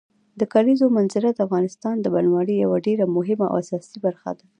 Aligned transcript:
د 0.39 0.41
کلیزو 0.53 0.85
منظره 0.97 1.29
د 1.31 1.39
افغانستان 1.47 1.95
د 1.99 2.05
بڼوالۍ 2.13 2.55
یوه 2.63 2.77
ډېره 2.87 3.05
مهمه 3.15 3.45
او 3.51 3.55
اساسي 3.63 3.97
برخه 4.05 4.29
ده. 4.37 4.45